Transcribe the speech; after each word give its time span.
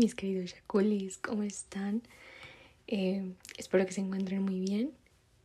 mis 0.00 0.14
queridos 0.14 0.54
yaculis, 0.54 1.18
¿cómo 1.18 1.42
están? 1.42 2.00
Eh, 2.86 3.34
espero 3.58 3.84
que 3.84 3.92
se 3.92 4.00
encuentren 4.00 4.42
muy 4.42 4.58
bien. 4.58 4.92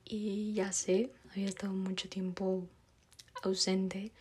Y 0.05 0.54
ya 0.54 0.71
sé, 0.71 1.12
había 1.29 1.47
estado 1.47 1.73
mucho 1.73 2.07
tiempo 2.07 2.63
ausente, 3.44 4.13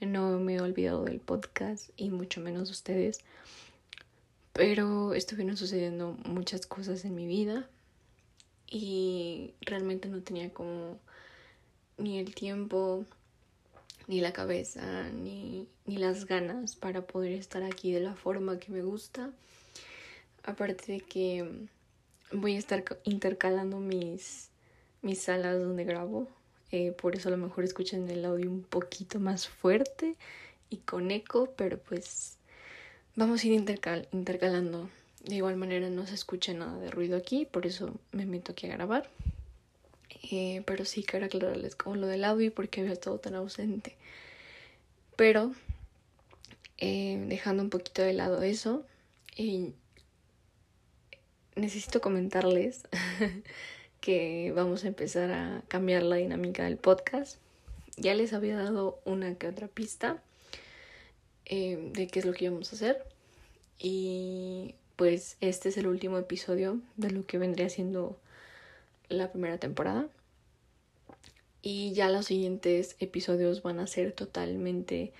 no 0.00 0.38
me 0.38 0.54
he 0.54 0.60
olvidado 0.62 1.04
del 1.04 1.20
podcast 1.20 1.90
y 1.98 2.08
mucho 2.08 2.40
menos 2.40 2.70
ustedes. 2.70 3.20
Pero 4.54 5.12
estuvieron 5.12 5.58
sucediendo 5.58 6.16
muchas 6.24 6.64
cosas 6.64 7.04
en 7.04 7.14
mi 7.14 7.26
vida 7.26 7.68
y 8.66 9.52
realmente 9.60 10.08
no 10.08 10.22
tenía 10.22 10.48
como 10.48 10.98
ni 11.98 12.18
el 12.18 12.34
tiempo 12.34 13.04
ni 14.06 14.22
la 14.22 14.32
cabeza, 14.32 15.10
ni, 15.10 15.68
ni 15.84 15.98
las 15.98 16.24
ganas 16.24 16.74
para 16.74 17.06
poder 17.06 17.32
estar 17.32 17.62
aquí 17.62 17.92
de 17.92 18.00
la 18.00 18.14
forma 18.14 18.58
que 18.58 18.72
me 18.72 18.80
gusta. 18.80 19.30
Aparte 20.44 20.92
de 20.92 21.00
que 21.00 21.66
voy 22.32 22.56
a 22.56 22.58
estar 22.58 22.84
intercalando 23.04 23.78
mis, 23.80 24.50
mis 25.02 25.22
salas 25.22 25.58
donde 25.58 25.84
grabo. 25.84 26.28
Eh, 26.70 26.92
por 26.92 27.14
eso 27.14 27.28
a 27.28 27.32
lo 27.32 27.36
mejor 27.36 27.64
escuchan 27.64 28.08
el 28.10 28.24
audio 28.24 28.50
un 28.50 28.62
poquito 28.62 29.20
más 29.20 29.48
fuerte 29.48 30.16
y 30.70 30.78
con 30.78 31.10
eco, 31.10 31.52
pero 31.56 31.78
pues 31.78 32.36
vamos 33.16 33.42
a 33.42 33.46
ir 33.46 33.52
intercal 33.52 34.08
intercalando. 34.12 34.90
De 35.24 35.36
igual 35.36 35.56
manera 35.56 35.88
no 35.88 36.06
se 36.06 36.14
escucha 36.14 36.52
nada 36.52 36.78
de 36.78 36.90
ruido 36.90 37.16
aquí, 37.16 37.46
por 37.46 37.64
eso 37.64 37.94
me 38.12 38.26
meto 38.26 38.52
aquí 38.52 38.66
a 38.66 38.76
grabar. 38.76 39.08
Eh, 40.30 40.62
pero 40.66 40.84
sí 40.84 41.02
quiero 41.04 41.26
aclararles 41.26 41.76
como 41.76 41.96
lo 41.96 42.06
del 42.06 42.24
audio 42.24 42.52
porque 42.52 42.80
había 42.80 42.92
estado 42.92 43.18
tan 43.18 43.34
ausente. 43.34 43.96
Pero 45.16 45.52
eh, 46.78 47.24
dejando 47.28 47.62
un 47.62 47.70
poquito 47.70 48.02
de 48.02 48.12
lado 48.14 48.42
eso, 48.42 48.84
necesito 51.56 52.00
comentarles 52.00 52.82
que 54.00 54.52
vamos 54.54 54.84
a 54.84 54.88
empezar 54.88 55.30
a 55.32 55.62
cambiar 55.68 56.02
la 56.02 56.16
dinámica 56.16 56.64
del 56.64 56.76
podcast. 56.76 57.38
Ya 57.96 58.14
les 58.14 58.32
había 58.32 58.56
dado 58.56 59.00
una 59.04 59.34
que 59.36 59.48
otra 59.48 59.68
pista 59.68 60.22
eh, 61.46 61.90
de 61.92 62.06
qué 62.08 62.18
es 62.18 62.24
lo 62.24 62.32
que 62.32 62.46
íbamos 62.46 62.72
a 62.72 62.76
hacer. 62.76 63.04
Y 63.78 64.74
pues 64.96 65.36
este 65.40 65.68
es 65.68 65.76
el 65.76 65.86
último 65.86 66.18
episodio 66.18 66.80
de 66.96 67.10
lo 67.10 67.26
que 67.26 67.38
vendría 67.38 67.68
siendo 67.68 68.18
la 69.08 69.30
primera 69.30 69.58
temporada. 69.58 70.08
Y 71.62 71.92
ya 71.92 72.10
los 72.10 72.26
siguientes 72.26 72.96
episodios 72.98 73.62
van 73.62 73.80
a 73.80 73.86
ser 73.86 74.12
totalmente 74.12 75.12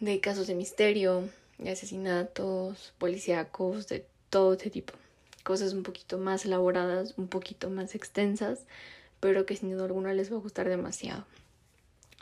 de 0.00 0.20
casos 0.20 0.46
de 0.46 0.54
misterio, 0.54 1.28
de 1.58 1.70
asesinatos, 1.70 2.94
policíacos, 2.98 3.88
de 3.88 4.06
todo 4.30 4.54
este 4.54 4.70
tipo. 4.70 4.94
Cosas 5.46 5.74
un 5.74 5.84
poquito 5.84 6.18
más 6.18 6.44
elaboradas, 6.44 7.14
un 7.16 7.28
poquito 7.28 7.70
más 7.70 7.94
extensas, 7.94 8.64
pero 9.20 9.46
que 9.46 9.54
sin 9.54 9.70
duda 9.70 9.84
alguna 9.84 10.12
les 10.12 10.32
va 10.32 10.38
a 10.38 10.40
gustar 10.40 10.68
demasiado. 10.68 11.24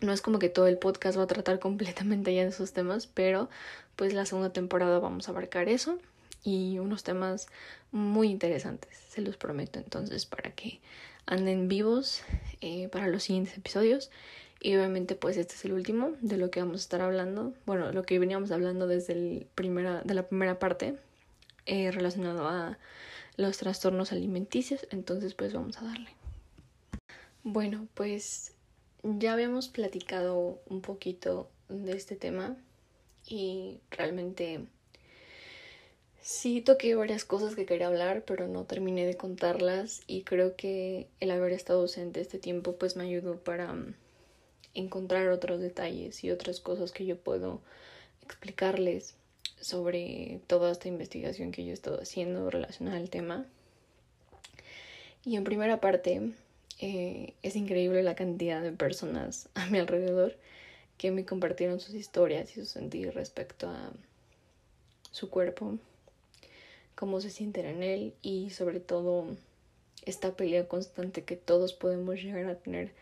No 0.02 0.12
es 0.12 0.20
como 0.20 0.38
que 0.38 0.50
todo 0.50 0.66
el 0.66 0.76
podcast 0.76 1.16
va 1.16 1.22
a 1.22 1.26
tratar 1.26 1.58
completamente 1.66 2.34
ya 2.34 2.42
de 2.42 2.50
esos 2.50 2.74
temas, 2.74 3.06
pero 3.06 3.48
pues 3.96 4.12
la 4.12 4.26
segunda 4.26 4.52
temporada 4.52 4.98
vamos 4.98 5.26
a 5.26 5.30
abarcar 5.30 5.70
eso 5.70 5.98
y 6.42 6.78
unos 6.80 7.02
temas 7.02 7.46
muy 7.92 8.28
interesantes, 8.28 8.90
se 9.08 9.22
los 9.22 9.38
prometo 9.38 9.78
entonces 9.78 10.26
para 10.26 10.50
que 10.50 10.80
anden 11.24 11.66
vivos 11.66 12.20
eh, 12.60 12.88
para 12.88 13.08
los 13.08 13.22
siguientes 13.22 13.56
episodios 13.56 14.10
y 14.60 14.76
obviamente 14.76 15.14
pues 15.14 15.38
este 15.38 15.54
es 15.54 15.64
el 15.64 15.72
último 15.72 16.12
de 16.20 16.36
lo 16.36 16.50
que 16.50 16.60
vamos 16.60 16.76
a 16.76 16.84
estar 16.84 17.00
hablando, 17.00 17.54
bueno, 17.64 17.90
lo 17.90 18.02
que 18.02 18.18
veníamos 18.18 18.50
hablando 18.50 18.86
desde 18.86 19.14
el 19.14 19.46
primera, 19.54 20.02
de 20.02 20.12
la 20.12 20.24
primera 20.24 20.58
parte 20.58 20.96
eh, 21.64 21.90
relacionado 21.90 22.46
a 22.46 22.78
los 23.36 23.58
trastornos 23.58 24.12
alimenticios, 24.12 24.86
entonces 24.90 25.34
pues 25.34 25.52
vamos 25.52 25.78
a 25.78 25.84
darle. 25.84 26.10
Bueno, 27.42 27.88
pues 27.94 28.52
ya 29.02 29.32
habíamos 29.32 29.68
platicado 29.68 30.60
un 30.66 30.80
poquito 30.80 31.48
de 31.68 31.92
este 31.92 32.16
tema 32.16 32.56
y 33.26 33.78
realmente 33.90 34.66
Sí, 36.26 36.62
toqué 36.62 36.94
varias 36.94 37.26
cosas 37.26 37.54
que 37.54 37.66
quería 37.66 37.88
hablar, 37.88 38.24
pero 38.24 38.48
no 38.48 38.64
terminé 38.64 39.04
de 39.04 39.14
contarlas 39.14 40.00
y 40.06 40.22
creo 40.22 40.56
que 40.56 41.06
el 41.20 41.30
haber 41.30 41.52
estado 41.52 41.82
ausente 41.82 42.22
este 42.22 42.38
tiempo 42.38 42.76
pues 42.76 42.96
me 42.96 43.04
ayudó 43.04 43.36
para 43.36 43.70
mm, 43.74 43.94
encontrar 44.72 45.28
otros 45.28 45.60
detalles 45.60 46.24
y 46.24 46.30
otras 46.30 46.60
cosas 46.60 46.92
que 46.92 47.04
yo 47.04 47.18
puedo 47.18 47.60
explicarles 48.22 49.16
sobre 49.64 50.40
toda 50.46 50.70
esta 50.70 50.88
investigación 50.88 51.50
que 51.50 51.64
yo 51.64 51.70
he 51.70 51.72
estado 51.72 51.98
haciendo 52.02 52.50
relacionada 52.50 52.98
al 52.98 53.08
tema. 53.08 53.46
Y 55.24 55.36
en 55.36 55.44
primera 55.44 55.80
parte, 55.80 56.32
eh, 56.80 57.32
es 57.42 57.56
increíble 57.56 58.02
la 58.02 58.14
cantidad 58.14 58.60
de 58.60 58.72
personas 58.72 59.48
a 59.54 59.66
mi 59.66 59.78
alrededor 59.78 60.36
que 60.98 61.10
me 61.10 61.24
compartieron 61.24 61.80
sus 61.80 61.94
historias 61.94 62.50
y 62.50 62.60
sus 62.60 62.68
sentir 62.68 63.14
respecto 63.14 63.68
a 63.68 63.90
su 65.10 65.30
cuerpo, 65.30 65.78
cómo 66.94 67.22
se 67.22 67.30
sienten 67.30 67.64
en 67.64 67.82
él 67.82 68.14
y 68.20 68.50
sobre 68.50 68.80
todo 68.80 69.26
esta 70.04 70.36
pelea 70.36 70.68
constante 70.68 71.24
que 71.24 71.36
todos 71.36 71.72
podemos 71.72 72.16
llegar 72.16 72.44
a 72.50 72.56
tener 72.56 72.92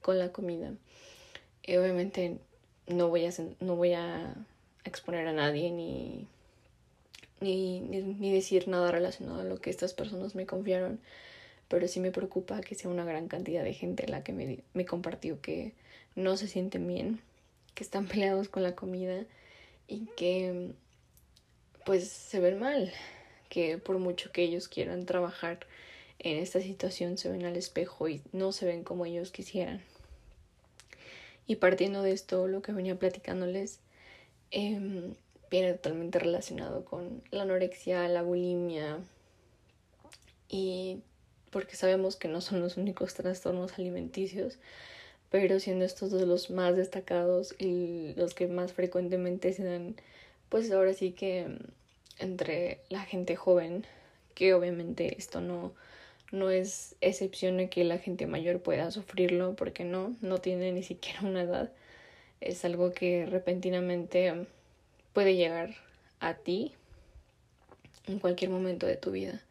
con 0.00 0.18
la 0.18 0.32
comida. 0.32 0.72
Y 1.62 1.76
obviamente 1.76 2.38
no 2.86 3.08
voy 3.08 3.26
a, 3.26 3.30
no 3.60 3.76
voy 3.76 3.92
a 3.92 4.34
exponer 4.88 5.26
a 5.26 5.32
nadie 5.32 5.70
ni, 5.70 6.26
ni, 7.40 7.80
ni, 7.80 8.32
decir 8.32 8.68
nada 8.68 8.90
relacionado 8.90 9.40
a 9.40 9.44
lo 9.44 9.60
que 9.60 9.70
estas 9.70 9.94
personas 9.94 10.34
me 10.34 10.46
confiaron, 10.46 11.00
pero 11.68 11.88
sí 11.88 12.00
me 12.00 12.12
preocupa 12.12 12.60
que 12.60 12.74
sea 12.74 12.90
una 12.90 13.04
gran 13.04 13.28
cantidad 13.28 13.64
de 13.64 13.74
gente 13.74 14.06
la 14.08 14.22
que 14.22 14.32
me, 14.32 14.60
me 14.74 14.86
compartió 14.86 15.40
que 15.40 15.72
no 16.14 16.36
se 16.36 16.48
sienten 16.48 16.86
bien, 16.86 17.20
que 17.74 17.84
están 17.84 18.06
peleados 18.08 18.48
con 18.48 18.62
la 18.62 18.74
comida 18.74 19.24
y 19.88 20.06
que 20.16 20.72
pues 21.84 22.08
se 22.08 22.40
ven 22.40 22.58
mal 22.58 22.92
que 23.48 23.78
por 23.78 23.98
mucho 23.98 24.32
que 24.32 24.42
ellos 24.42 24.68
quieran 24.68 25.06
trabajar 25.06 25.60
en 26.18 26.38
esta 26.38 26.60
situación 26.60 27.18
se 27.18 27.30
ven 27.30 27.44
al 27.44 27.56
espejo 27.56 28.08
y 28.08 28.22
no 28.32 28.52
se 28.52 28.66
ven 28.66 28.84
como 28.84 29.06
ellos 29.06 29.30
quisieran. 29.30 29.82
Y 31.46 31.56
partiendo 31.56 32.02
de 32.02 32.12
esto, 32.12 32.48
lo 32.48 32.62
que 32.62 32.72
venía 32.72 32.98
platicándoles 32.98 33.78
eh, 34.56 35.12
viene 35.50 35.74
totalmente 35.74 36.18
relacionado 36.18 36.86
con 36.86 37.22
la 37.30 37.42
anorexia, 37.42 38.08
la 38.08 38.22
bulimia 38.22 38.98
y 40.48 41.02
porque 41.50 41.76
sabemos 41.76 42.16
que 42.16 42.28
no 42.28 42.40
son 42.40 42.60
los 42.60 42.78
únicos 42.78 43.12
trastornos 43.12 43.78
alimenticios, 43.78 44.58
pero 45.30 45.60
siendo 45.60 45.84
estos 45.84 46.10
dos 46.10 46.22
los 46.22 46.48
más 46.48 46.74
destacados 46.74 47.54
y 47.58 48.14
los 48.16 48.32
que 48.32 48.46
más 48.48 48.72
frecuentemente 48.72 49.52
se 49.52 49.64
dan, 49.64 49.96
pues 50.48 50.70
ahora 50.72 50.94
sí 50.94 51.12
que 51.12 51.58
entre 52.18 52.80
la 52.88 53.02
gente 53.02 53.36
joven, 53.36 53.84
que 54.34 54.54
obviamente 54.54 55.18
esto 55.18 55.42
no, 55.42 55.74
no 56.32 56.48
es 56.48 56.96
excepción 57.02 57.58
de 57.58 57.68
que 57.68 57.84
la 57.84 57.98
gente 57.98 58.26
mayor 58.26 58.60
pueda 58.60 58.90
sufrirlo, 58.90 59.54
porque 59.54 59.84
no, 59.84 60.16
no 60.22 60.38
tiene 60.38 60.72
ni 60.72 60.82
siquiera 60.82 61.20
una 61.24 61.42
edad. 61.42 61.70
Es 62.40 62.64
algo 62.64 62.92
que 62.92 63.26
repentinamente 63.26 64.46
puede 65.12 65.36
llegar 65.36 65.74
a 66.20 66.34
ti 66.34 66.72
en 68.06 68.18
cualquier 68.18 68.50
momento 68.50 68.86
de 68.86 68.96
tu 68.96 69.10
vida. 69.10 69.42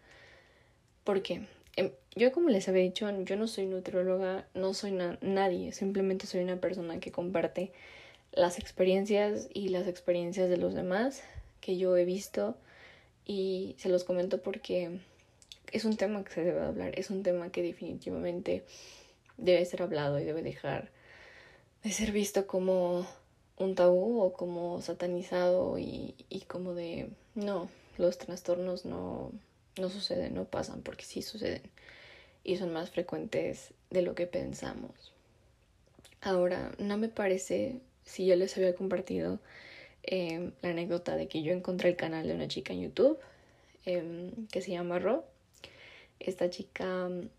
Porque 1.04 1.42
em, 1.76 1.92
yo 2.16 2.32
como 2.32 2.50
les 2.50 2.68
había 2.68 2.84
dicho, 2.84 3.10
yo 3.24 3.36
no 3.36 3.48
soy 3.48 3.66
nutrióloga, 3.66 4.48
no 4.54 4.74
soy 4.74 4.92
nadie, 5.22 5.72
simplemente 5.72 6.28
soy 6.28 6.42
una 6.42 6.58
persona 6.58 7.00
que 7.00 7.12
comparte 7.12 7.72
las 8.32 8.60
experiencias 8.60 9.48
y 9.54 9.70
las 9.70 9.88
experiencias 9.88 10.50
de 10.50 10.58
los 10.58 10.74
demás 10.74 11.24
que 11.62 11.78
yo 11.78 11.96
he 11.98 12.06
visto 12.06 12.58
y 13.26 13.76
se 13.78 13.90
los 13.90 14.04
comento 14.04 14.42
porque 14.42 15.00
es 15.72 15.86
un 15.86 15.98
tema 15.98 16.24
que 16.24 16.32
se 16.32 16.44
debe 16.44 16.62
hablar, 16.62 16.98
es 16.98 17.10
un 17.10 17.24
tema 17.24 17.52
que 17.52 17.64
definitivamente 17.64 18.64
debe 19.38 19.66
ser 19.66 19.82
hablado 19.82 20.20
y 20.20 20.26
debe 20.26 20.42
dejar 20.42 20.90
de 21.86 21.92
ser 21.94 22.12
visto 22.12 22.46
como 22.46 23.08
un 23.58 23.76
tabú 23.76 24.20
o 24.20 24.34
como 24.34 24.82
satanizado 24.82 25.80
y, 25.80 26.16
y 26.28 26.42
como 26.42 26.74
de 26.74 27.10
no, 27.34 27.70
los 27.98 28.18
trastornos 28.18 28.84
no, 28.84 29.32
no 29.80 29.90
suceden, 29.90 30.36
no 30.36 30.44
pasan 30.44 30.82
porque 30.82 31.06
sí 31.06 31.22
suceden 31.22 31.64
y 32.44 32.58
son 32.58 32.74
más 32.74 32.90
frecuentes 32.90 33.74
de 33.90 34.02
lo 34.02 34.16
que 34.16 34.28
pensamos. 34.28 35.14
Ahora, 36.20 36.74
no 36.78 36.98
me 36.98 37.08
parece, 37.08 37.80
si 38.04 38.26
yo 38.26 38.36
les 38.36 38.58
había 38.58 38.76
compartido 38.76 39.40
Em, 40.08 40.52
la 40.62 40.70
anécdota 40.70 41.16
de 41.16 41.28
que 41.28 41.42
yo 41.42 41.52
encontré 41.52 41.90
el 41.90 41.96
canal 41.96 42.28
de 42.28 42.36
una 42.36 42.48
chica 42.48 42.74
en 42.74 42.82
YouTube 42.82 43.18
em, 43.86 44.46
que 44.48 44.62
se 44.62 44.72
llama 44.72 45.00
Ro. 45.00 45.26
Esta 46.20 46.50
chica 46.52 47.10
mm, 47.10 47.30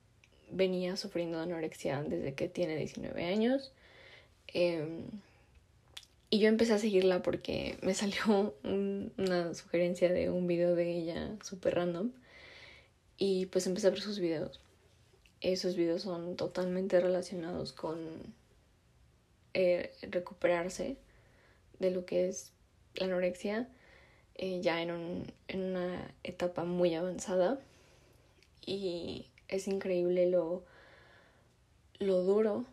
venía 0.51 0.97
sufriendo 0.97 1.39
de 1.39 1.45
anorexia 1.45 2.03
desde 2.03 2.35
que 2.35 2.49
tiene 2.49 2.77
19 2.77 3.25
años. 3.25 3.73
Em, 4.53 5.05
Y 6.31 6.41
yo 6.41 6.49
empecé 6.49 6.75
a 6.75 6.79
seguirla 6.79 7.23
porque 7.23 7.79
me 7.83 7.95
salió 7.95 8.55
una 8.65 9.55
sugerencia 9.55 10.13
de 10.13 10.31
un 10.31 10.47
video 10.47 10.75
de 10.75 10.91
ella 10.99 11.37
súper 11.43 11.75
random. 11.77 12.11
Y 13.19 13.47
pues 13.47 13.67
empecé 13.67 13.87
a 13.87 13.91
ver 13.91 14.01
sus 14.01 14.19
videos. 14.21 14.61
Esos 15.41 15.77
videos 15.77 16.03
son 16.03 16.37
totalmente 16.37 17.01
relacionados 17.01 17.73
con 17.73 17.99
eh, 19.55 19.93
recuperarse 20.03 20.97
de 21.79 21.91
lo 21.91 22.05
que 22.07 22.29
es 22.29 22.53
la 22.95 23.07
anorexia 23.07 23.69
eh, 24.35 24.61
ya 24.63 24.83
en, 24.83 24.91
un, 24.91 25.33
en 25.49 25.63
una 25.63 26.15
etapa 26.25 26.65
muy 26.65 26.95
avanzada. 26.95 27.61
Y 28.67 29.27
es 29.49 29.69
increíble 29.69 30.29
lo, 30.31 30.65
lo 31.99 32.23
duro 32.23 32.65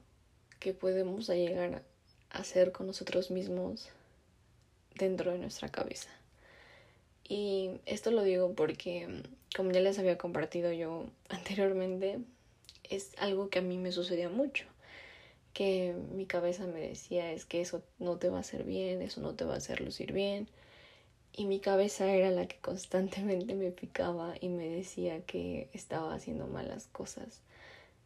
que 0.63 0.74
podemos 0.74 1.27
llegar 1.27 1.83
a 2.30 2.38
hacer 2.38 2.71
con 2.71 2.88
nosotros 2.88 3.31
mismos 3.31 3.89
dentro 4.95 5.33
de 5.33 5.38
nuestra 5.38 5.68
cabeza. 5.68 6.10
Y 7.27 7.71
esto 7.86 8.12
lo 8.12 8.24
digo 8.24 8.54
porque, 8.54 9.24
como 9.54 9.71
ya 9.71 9.81
les 9.81 10.00
había 10.00 10.18
compartido 10.18 10.71
yo 10.71 11.04
anteriormente, 11.30 12.19
es 12.89 13.12
algo 13.18 13.50
que 13.50 13.60
a 13.60 13.62
mí 13.62 13.77
me 13.77 13.92
sucedía 13.92 14.30
mucho. 14.30 14.65
Que 15.51 15.94
mi 16.15 16.25
cabeza 16.25 16.66
me 16.66 16.80
decía 16.80 17.33
es 17.33 17.44
que 17.45 17.59
eso 17.59 17.83
no 18.00 18.18
te 18.18 18.30
va 18.30 18.38
a 18.38 18.42
hacer 18.42 18.63
bien, 18.63 19.01
eso 19.01 19.19
no 19.19 19.36
te 19.36 19.44
va 19.44 19.56
a 19.56 19.57
hacer 19.57 19.81
lucir 19.81 20.13
bien. 20.13 20.48
Y 21.33 21.44
mi 21.45 21.59
cabeza 21.59 22.09
era 22.09 22.31
la 22.31 22.48
que 22.48 22.57
constantemente 22.62 23.54
me 23.54 23.71
picaba 23.71 24.36
y 24.39 24.48
me 24.48 24.69
decía 24.69 25.19
que 25.25 25.68
estaba 25.74 26.13
haciendo 26.16 26.48
malas 26.48 26.88
cosas 26.88 27.42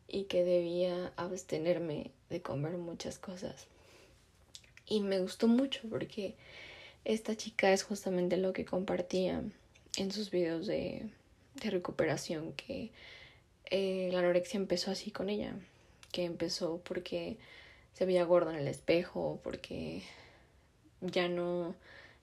y 0.07 0.23
que 0.23 0.43
debía 0.43 1.11
abstenerme 1.15 2.11
de 2.29 2.41
comer 2.41 2.77
muchas 2.77 3.19
cosas. 3.19 3.67
Y 4.85 5.01
me 5.01 5.19
gustó 5.19 5.47
mucho 5.47 5.81
porque 5.89 6.35
esta 7.03 7.35
chica 7.35 7.71
es 7.73 7.83
justamente 7.83 8.37
lo 8.37 8.53
que 8.53 8.65
compartía 8.65 9.43
en 9.97 10.11
sus 10.11 10.31
videos 10.31 10.67
de, 10.67 11.09
de 11.55 11.69
recuperación, 11.69 12.53
que 12.53 12.91
eh, 13.69 14.09
la 14.11 14.19
anorexia 14.19 14.57
empezó 14.57 14.91
así 14.91 15.11
con 15.11 15.29
ella, 15.29 15.53
que 16.11 16.23
empezó 16.23 16.79
porque 16.83 17.37
se 17.93 18.05
veía 18.05 18.23
gorda 18.23 18.51
en 18.51 18.59
el 18.59 18.67
espejo, 18.67 19.39
porque 19.43 20.03
ya 21.01 21.27
no, 21.27 21.75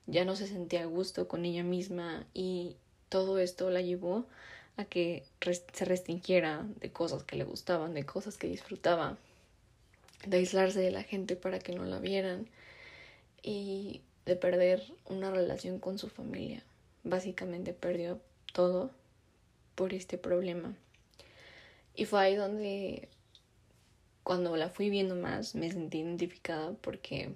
ya 0.07 0.25
no 0.25 0.35
se 0.35 0.47
sentía 0.47 0.83
a 0.83 0.87
gusto 0.87 1.27
con 1.27 1.45
ella 1.45 1.63
misma 1.63 2.25
y 2.33 2.75
todo 3.09 3.37
esto 3.37 3.69
la 3.69 3.81
llevó 3.81 4.25
a 4.77 4.85
que 4.85 5.23
se 5.73 5.85
restringiera 5.85 6.65
de 6.81 6.91
cosas 6.91 7.23
que 7.23 7.35
le 7.35 7.43
gustaban, 7.43 7.93
de 7.93 8.05
cosas 8.05 8.37
que 8.37 8.47
disfrutaba, 8.47 9.17
de 10.25 10.37
aislarse 10.37 10.79
de 10.79 10.91
la 10.91 11.03
gente 11.03 11.35
para 11.35 11.59
que 11.59 11.73
no 11.73 11.85
la 11.85 11.99
vieran 11.99 12.47
y 13.41 14.01
de 14.25 14.35
perder 14.35 14.83
una 15.05 15.31
relación 15.31 15.79
con 15.79 15.97
su 15.97 16.09
familia. 16.09 16.63
Básicamente 17.03 17.73
perdió 17.73 18.19
todo 18.53 18.91
por 19.75 19.93
este 19.93 20.17
problema. 20.17 20.75
Y 21.95 22.05
fue 22.05 22.21
ahí 22.21 22.35
donde 22.35 23.07
cuando 24.23 24.55
la 24.57 24.69
fui 24.69 24.89
viendo 24.89 25.15
más 25.15 25.55
me 25.55 25.71
sentí 25.71 25.99
identificada 25.99 26.73
porque 26.81 27.29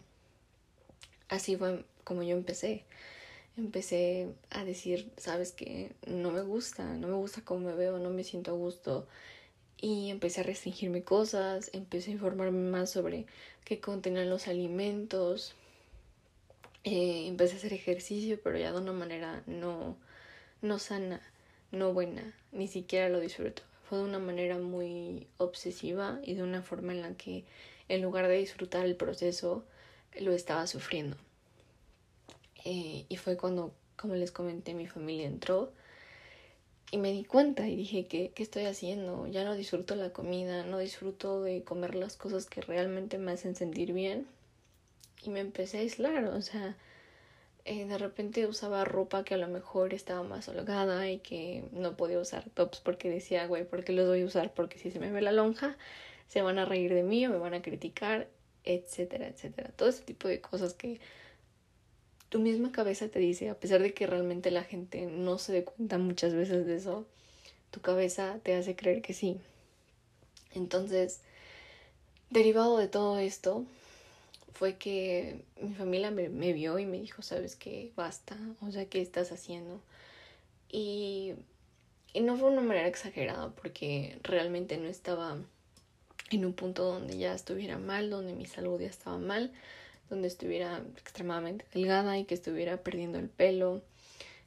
así 1.30 1.56
fue 1.56 1.85
como 2.03 2.24
yo 2.24 2.35
empecé 2.35 2.83
empecé 3.59 4.27
a 4.50 4.63
decir, 4.65 5.11
sabes 5.17 5.51
que 5.51 5.91
no 6.07 6.31
me 6.31 6.41
gusta, 6.41 6.83
no 6.95 7.07
me 7.07 7.13
gusta 7.13 7.41
cómo 7.44 7.67
me 7.67 7.75
veo, 7.75 8.00
no 8.00 8.09
me 8.09 8.23
siento 8.23 8.51
a 8.51 8.56
gusto. 8.56 9.07
Y 9.81 10.09
empecé 10.09 10.41
a 10.41 10.44
restringirme 10.44 11.03
cosas, 11.03 11.69
empecé 11.73 12.11
a 12.11 12.13
informarme 12.13 12.69
más 12.69 12.89
sobre 12.91 13.25
qué 13.65 13.79
contenían 13.79 14.29
los 14.29 14.47
alimentos. 14.47 15.56
Eh, 16.83 17.27
empecé 17.27 17.56
a 17.56 17.57
hacer 17.57 17.73
ejercicio, 17.73 18.39
pero 18.44 18.57
ya 18.57 18.71
de 18.71 18.79
una 18.79 18.94
manera 18.94 19.44
no, 19.47 19.95
no 20.61 20.79
sana, 20.79 21.21
no 21.71 21.94
buena, 21.94 22.33
ni 22.51 22.67
siquiera 22.67 23.09
lo 23.09 23.19
disfruto. 23.19 23.63
Fue 23.88 24.00
de 24.00 24.06
una 24.06 24.19
manera 24.19 24.57
muy 24.57 25.27
obsesiva 25.38 26.19
y 26.23 26.35
de 26.35 26.44
una 26.44 26.61
forma 26.61 26.94
en 26.94 27.01
la 27.01 27.13
que 27.15 27.45
en 27.89 28.03
lugar 28.03 28.27
de 28.27 28.38
disfrutar 28.38 28.85
el 28.85 28.95
proceso, 28.95 29.65
lo 30.19 30.31
estaba 30.31 30.67
sufriendo. 30.67 31.17
Eh, 32.65 33.06
y 33.07 33.17
fue 33.17 33.38
cuando, 33.38 33.73
como 33.95 34.15
les 34.15 34.31
comenté, 34.31 34.73
mi 34.73 34.88
familia 34.88 35.27
entró 35.27 35.71
y 36.91 36.97
me 36.97 37.11
di 37.11 37.23
cuenta 37.23 37.67
y 37.67 37.75
dije, 37.75 38.07
¿qué, 38.07 38.31
¿qué 38.33 38.44
estoy 38.44 38.65
haciendo? 38.65 39.27
Ya 39.27 39.44
no 39.44 39.56
disfruto 39.56 39.95
la 39.95 40.11
comida, 40.11 40.63
no 40.65 40.79
disfruto 40.79 41.41
de 41.41 41.63
comer 41.63 41.95
las 41.95 42.17
cosas 42.17 42.45
que 42.47 42.61
realmente 42.61 43.17
me 43.17 43.31
hacen 43.31 43.56
sentir 43.56 43.94
bien. 43.94 44.27
Y 45.23 45.29
me 45.29 45.41
empecé 45.41 45.77
a 45.77 45.81
aislar, 45.81 46.23
o 46.25 46.41
sea, 46.41 46.77
eh, 47.65 47.85
de 47.85 47.97
repente 47.97 48.47
usaba 48.47 48.85
ropa 48.85 49.23
que 49.23 49.35
a 49.35 49.38
lo 49.38 49.47
mejor 49.47 49.94
estaba 49.94 50.23
más 50.23 50.47
holgada 50.47 51.09
y 51.09 51.19
que 51.19 51.65
no 51.71 51.95
podía 51.97 52.19
usar 52.19 52.50
tops 52.50 52.79
porque 52.79 53.09
decía, 53.09 53.45
güey, 53.45 53.65
¿por 53.65 53.83
qué 53.83 53.94
los 53.94 54.07
voy 54.07 54.21
a 54.21 54.25
usar? 54.25 54.53
Porque 54.53 54.79
si 54.79 54.91
se 54.91 55.00
me 55.00 55.11
ve 55.11 55.21
la 55.21 55.31
lonja, 55.31 55.77
se 56.27 56.41
van 56.41 56.57
a 56.57 56.65
reír 56.65 56.94
de 56.94 57.03
mí 57.03 57.27
o 57.27 57.29
me 57.29 57.38
van 57.38 57.53
a 57.53 57.61
criticar, 57.61 58.27
etcétera, 58.63 59.27
etcétera. 59.27 59.71
Todo 59.75 59.89
ese 59.89 60.03
tipo 60.03 60.27
de 60.27 60.41
cosas 60.41 60.73
que 60.73 61.00
tu 62.30 62.40
misma 62.40 62.72
cabeza 62.72 63.08
te 63.10 63.20
dice, 63.20 63.50
a 63.50 63.56
pesar 63.56 63.81
de 63.81 63.94
que 63.94 64.08
realmente 64.08 64.52
la 64.52 64.64
gente 64.64 65.06
no 65.06 65.38
se 65.38 65.52
dé 65.52 65.64
cuenta 65.64 65.98
muchas 65.98 66.34
veces 66.34 66.66
de 66.66 66.76
eso, 66.76 67.06
tu 67.72 67.81
cabeza 67.81 68.40
te 68.44 68.56
hace 68.56 68.76
creer 68.76 69.02
que 69.02 69.14
sí. 69.14 69.38
Entonces, 70.54 71.22
derivado 72.30 72.78
de 72.78 72.88
todo 72.88 73.20
esto, 73.20 73.66
fue 74.54 74.76
que 74.78 75.44
mi 75.62 75.74
familia 75.74 76.12
me, 76.12 76.54
vio 76.54 76.80
y 76.80 76.86
me 76.86 77.00
dijo, 77.00 77.22
sabes 77.22 77.56
que 77.56 77.92
basta, 77.96 78.38
o 78.62 78.72
sea, 78.72 78.86
¿qué 78.86 79.02
estás 79.02 79.31
haciendo? 79.31 79.80
Y, 80.72 81.34
y 82.14 82.22
no 82.22 82.38
fue 82.38 82.52
una 82.52 82.62
manera 82.62 82.88
exagerada 82.88 83.50
porque 83.52 84.20
realmente 84.22 84.78
no 84.78 84.88
estaba 84.88 85.38
en 86.30 86.46
un 86.46 86.54
punto 86.54 86.84
donde 86.84 87.18
ya 87.18 87.34
estuviera 87.34 87.78
mal, 87.78 88.10
donde 88.10 88.34
mi 88.34 88.46
salud 88.46 88.80
ya 88.80 88.88
estaba 88.88 89.18
mal, 89.18 89.52
donde 90.09 90.27
estuviera 90.27 90.83
extremadamente 90.97 91.65
delgada 91.73 92.17
y 92.17 92.25
que 92.25 92.33
estuviera 92.33 92.77
perdiendo 92.77 93.19
el 93.19 93.29
pelo, 93.29 93.81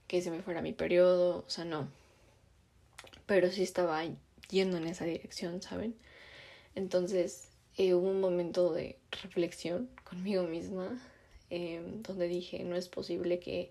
que 0.09 0.23
se 0.23 0.31
me 0.31 0.43
fuera 0.43 0.63
mi 0.63 0.73
periodo, 0.73 1.45
o 1.47 1.51
sea, 1.51 1.65
no. 1.65 1.89
Pero 3.27 3.51
sí 3.51 3.63
estaba 3.63 4.03
yendo 4.51 4.77
en 4.77 4.87
esa 4.87 5.05
dirección, 5.05 5.63
¿saben? 5.63 5.95
Entonces 6.75 7.49
eh, 7.77 7.95
hubo 7.95 8.09
un 8.09 8.21
momento 8.21 8.73
de 8.73 8.97
reflexión 9.23 9.89
conmigo 10.05 10.43
misma 10.45 11.01
em, 11.51 12.03
donde 12.03 12.29
dije, 12.29 12.65
no 12.65 12.77
es 12.77 12.89
posible 12.89 13.39
que 13.39 13.71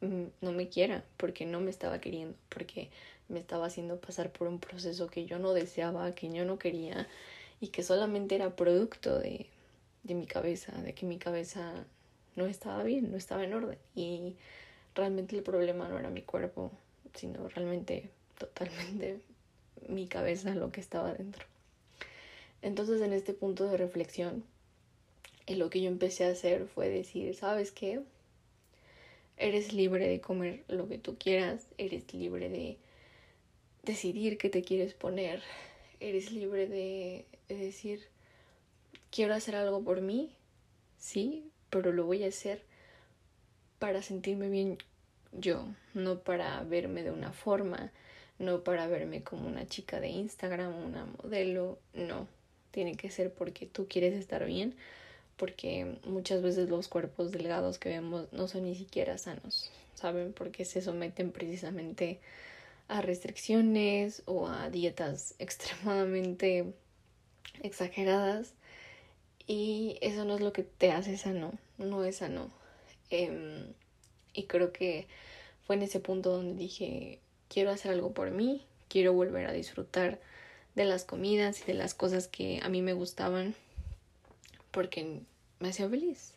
mm, 0.00 0.24
no 0.40 0.52
me 0.52 0.68
quiera, 0.68 1.04
porque 1.16 1.44
no 1.46 1.60
me 1.60 1.70
estaba 1.70 2.00
queriendo, 2.00 2.36
porque 2.48 2.90
me 3.28 3.38
estaba 3.38 3.66
haciendo 3.66 4.00
pasar 4.00 4.32
por 4.32 4.48
un 4.48 4.58
proceso 4.60 5.08
que 5.08 5.26
yo 5.26 5.38
no 5.38 5.52
deseaba, 5.52 6.14
que 6.14 6.30
yo 6.32 6.44
no 6.44 6.58
quería 6.58 7.06
y 7.60 7.68
que 7.68 7.82
solamente 7.82 8.34
era 8.34 8.56
producto 8.56 9.18
de, 9.18 9.46
de 10.02 10.14
mi 10.14 10.26
cabeza, 10.26 10.72
de 10.82 10.94
que 10.94 11.06
mi 11.06 11.18
cabeza 11.18 11.84
no 12.36 12.46
estaba 12.46 12.82
bien, 12.82 13.10
no 13.10 13.16
estaba 13.16 13.44
en 13.44 13.54
orden. 13.54 13.78
Y 13.94 14.36
realmente 14.94 15.36
el 15.36 15.42
problema 15.42 15.88
no 15.88 15.98
era 15.98 16.10
mi 16.10 16.22
cuerpo, 16.22 16.70
sino 17.14 17.48
realmente 17.48 18.10
totalmente 18.38 19.20
mi 19.88 20.06
cabeza, 20.06 20.54
lo 20.54 20.70
que 20.72 20.80
estaba 20.80 21.12
dentro. 21.12 21.44
Entonces 22.62 23.00
en 23.02 23.12
este 23.12 23.34
punto 23.34 23.66
de 23.66 23.76
reflexión, 23.76 24.44
lo 25.46 25.70
que 25.70 25.80
yo 25.80 25.88
empecé 25.88 26.24
a 26.24 26.30
hacer 26.30 26.66
fue 26.66 26.88
decir, 26.88 27.34
¿sabes 27.34 27.72
qué? 27.72 28.00
Eres 29.36 29.72
libre 29.72 30.08
de 30.08 30.20
comer 30.20 30.64
lo 30.68 30.88
que 30.88 30.98
tú 30.98 31.16
quieras, 31.16 31.66
eres 31.78 32.12
libre 32.12 32.48
de 32.48 32.76
decidir 33.84 34.36
qué 34.36 34.50
te 34.50 34.62
quieres 34.62 34.94
poner, 34.94 35.42
eres 36.00 36.32
libre 36.32 36.66
de, 36.66 37.24
de 37.48 37.56
decir, 37.56 38.08
quiero 39.18 39.34
hacer 39.34 39.56
algo 39.56 39.82
por 39.82 40.00
mí, 40.00 40.30
sí, 40.96 41.50
pero 41.70 41.90
lo 41.90 42.06
voy 42.06 42.22
a 42.22 42.28
hacer 42.28 42.62
para 43.80 44.00
sentirme 44.00 44.48
bien 44.48 44.78
yo, 45.32 45.66
no 45.92 46.20
para 46.20 46.62
verme 46.62 47.02
de 47.02 47.10
una 47.10 47.32
forma, 47.32 47.90
no 48.38 48.62
para 48.62 48.86
verme 48.86 49.24
como 49.24 49.48
una 49.48 49.66
chica 49.66 49.98
de 49.98 50.06
Instagram, 50.06 50.72
una 50.72 51.04
modelo, 51.04 51.80
no, 51.94 52.28
tiene 52.70 52.94
que 52.94 53.10
ser 53.10 53.32
porque 53.32 53.66
tú 53.66 53.88
quieres 53.88 54.14
estar 54.14 54.46
bien, 54.46 54.76
porque 55.36 55.98
muchas 56.04 56.40
veces 56.40 56.68
los 56.68 56.86
cuerpos 56.86 57.32
delgados 57.32 57.80
que 57.80 57.88
vemos 57.88 58.32
no 58.32 58.46
son 58.46 58.66
ni 58.66 58.76
siquiera 58.76 59.18
sanos, 59.18 59.68
¿saben? 59.96 60.32
Porque 60.32 60.64
se 60.64 60.80
someten 60.80 61.32
precisamente 61.32 62.20
a 62.86 63.02
restricciones 63.02 64.22
o 64.26 64.46
a 64.46 64.70
dietas 64.70 65.34
extremadamente 65.40 66.72
exageradas 67.64 68.54
y 69.48 69.96
eso 70.02 70.26
no 70.26 70.34
es 70.34 70.42
lo 70.42 70.52
que 70.52 70.62
te 70.62 70.92
hace 70.92 71.16
sano, 71.16 71.54
no 71.78 72.04
es 72.04 72.18
sano. 72.18 72.50
Em, 73.08 73.72
y 74.34 74.44
creo 74.44 74.72
que 74.72 75.08
fue 75.66 75.74
en 75.74 75.82
ese 75.82 76.00
punto 76.00 76.30
donde 76.30 76.54
dije, 76.54 77.18
quiero 77.48 77.70
hacer 77.70 77.92
algo 77.92 78.12
por 78.12 78.30
mí, 78.30 78.66
quiero 78.88 79.14
volver 79.14 79.46
a 79.46 79.52
disfrutar 79.52 80.20
de 80.74 80.84
las 80.84 81.04
comidas 81.04 81.62
y 81.62 81.64
de 81.64 81.74
las 81.74 81.94
cosas 81.94 82.28
que 82.28 82.60
a 82.62 82.68
mí 82.68 82.82
me 82.82 82.92
gustaban 82.92 83.54
porque 84.70 85.22
me 85.60 85.68
hacía 85.70 85.88
feliz. 85.88 86.34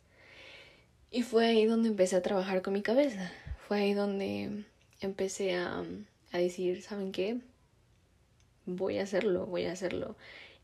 Y 1.11 1.23
fue 1.23 1.47
ahí 1.47 1.65
donde 1.65 1.89
empecé 1.89 2.15
a 2.15 2.21
trabajar 2.21 2.61
con 2.61 2.73
mi 2.73 2.81
cabeza. 2.81 3.29
Fue 3.67 3.81
ahí 3.81 3.93
donde 3.93 4.63
empecé 5.01 5.55
a, 5.55 5.83
a 6.31 6.37
decir, 6.37 6.81
¿saben 6.81 7.11
qué? 7.11 7.39
Voy 8.65 8.99
a 8.99 9.03
hacerlo, 9.03 9.47
voy 9.47 9.65
a 9.65 9.73
hacerlo. 9.73 10.15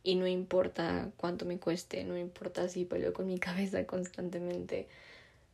Y 0.08 0.16
no 0.16 0.26
importa 0.26 1.12
cuánto 1.18 1.44
me 1.44 1.60
cueste, 1.60 2.06
no 2.06 2.18
importa 2.18 2.70
si 2.70 2.86
peleo 2.86 3.12
con 3.12 3.28
mi 3.28 3.40
cabeza 3.48 3.86
constantemente, 3.86 4.88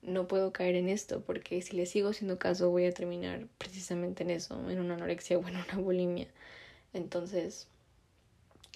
no 0.04 0.28
puedo 0.28 0.54
caer 0.54 0.76
en 0.76 0.90
esto, 0.90 1.22
porque 1.22 1.60
si 1.64 1.76
le 1.76 1.88
sigo 1.88 2.10
haciendo 2.10 2.38
caso 2.38 2.70
voy 2.70 2.86
a 2.86 2.94
terminar 2.94 3.48
precisamente 3.58 4.22
en 4.22 4.30
eso, 4.30 4.70
en 4.70 4.80
una 4.80 4.94
anorexia 4.94 5.40
o 5.40 5.48
en 5.48 5.56
una 5.56 5.78
bulimia. 5.78 6.28
Entonces, 6.94 7.68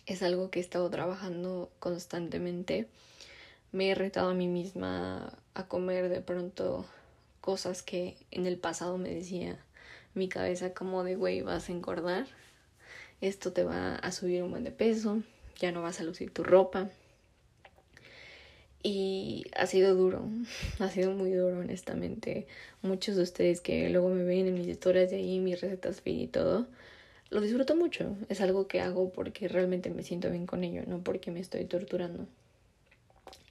es 0.07 0.24
algo 0.24 0.50
que 0.50 0.57
he 0.57 0.63
estado 0.63 0.89
trabajando 0.89 1.69
constantemente. 1.77 2.88
Me 3.72 3.91
he 3.91 3.93
retado 3.93 4.31
a 4.31 4.34
mí 4.34 4.48
misma 4.48 5.38
a 5.53 5.67
comer 5.67 6.10
de 6.10 6.22
pronto 6.22 6.88
cosas 7.39 7.84
que 7.84 8.17
en 8.31 8.48
el 8.48 8.57
pasado 8.57 8.98
me 8.98 9.13
decía 9.13 9.63
mi 10.15 10.27
cabeza 10.27 10.74
como 10.74 11.03
de, 11.03 11.15
güey, 11.15 11.43
vas 11.43 11.69
a 11.69 11.72
engordar, 11.72 12.25
esto 13.22 13.53
te 13.53 13.63
va 13.63 13.98
a 13.98 14.12
subir 14.12 14.41
un 14.41 14.50
buen 14.50 14.63
de 14.63 14.72
peso, 14.72 15.22
ya 15.60 15.72
no 15.72 15.82
vas 15.82 16.00
a 16.00 16.04
lucir 16.04 16.32
tu 16.32 16.44
ropa. 16.44 16.90
Y 18.84 19.46
ha 19.56 19.66
sido 19.66 19.96
duro, 19.96 20.30
ha 20.80 20.90
sido 20.90 21.12
muy 21.12 21.32
duro, 21.32 21.60
honestamente. 21.60 22.48
Muchos 22.82 23.16
de 23.16 23.24
ustedes 23.24 23.62
que 23.62 23.90
luego 23.90 24.10
me 24.10 24.24
ven 24.24 24.48
en 24.48 24.54
mis 24.54 24.68
historias 24.68 25.10
de 25.10 25.18
ahí, 25.18 25.40
mis 25.40 25.60
recetas 25.60 26.02
fit 26.02 26.22
y 26.22 26.28
todo, 26.28 26.68
lo 27.30 27.42
disfruto 27.42 27.76
mucho. 27.76 28.16
Es 28.30 28.42
algo 28.42 28.68
que 28.68 28.82
hago 28.82 29.12
porque 29.12 29.48
realmente 29.48 29.90
me 29.90 30.04
siento 30.04 30.30
bien 30.30 30.46
con 30.46 30.64
ello, 30.64 30.84
no 30.88 31.04
porque 31.04 31.32
me 31.32 31.40
estoy 31.40 31.66
torturando. 31.66 32.28